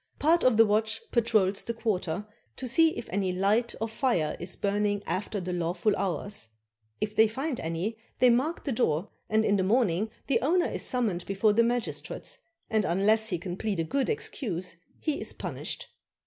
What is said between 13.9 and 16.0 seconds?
excuse he is punished.